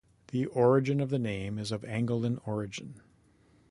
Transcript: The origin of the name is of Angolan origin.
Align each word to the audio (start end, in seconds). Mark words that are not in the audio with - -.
The 0.29 0.47
origin 0.47 0.99
of 0.99 1.11
the 1.11 1.19
name 1.19 1.59
is 1.59 1.71
of 1.71 1.83
Angolan 1.83 2.41
origin. 2.47 3.01